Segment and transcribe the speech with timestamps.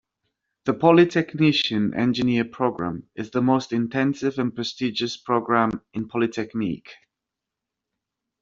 [0.65, 6.89] The Polytechnicien engineer program is the most intensive and prestigious program in Polytechnique.